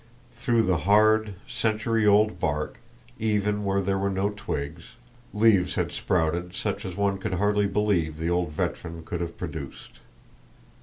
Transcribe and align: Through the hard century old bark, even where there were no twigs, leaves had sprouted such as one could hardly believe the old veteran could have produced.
Through 0.33 0.63
the 0.63 0.77
hard 0.89 1.35
century 1.47 2.07
old 2.07 2.39
bark, 2.39 2.79
even 3.19 3.63
where 3.63 3.81
there 3.81 3.99
were 3.99 4.09
no 4.09 4.31
twigs, 4.31 4.93
leaves 5.31 5.75
had 5.75 5.91
sprouted 5.91 6.55
such 6.55 6.85
as 6.85 6.95
one 6.97 7.19
could 7.19 7.35
hardly 7.35 7.67
believe 7.67 8.17
the 8.17 8.27
old 8.31 8.51
veteran 8.51 9.03
could 9.05 9.21
have 9.21 9.37
produced. 9.37 9.99